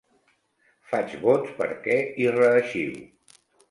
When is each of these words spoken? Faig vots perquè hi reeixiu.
Faig 0.93 1.13
vots 1.27 1.53
perquè 1.61 2.01
hi 2.17 2.29
reeixiu. 2.41 3.01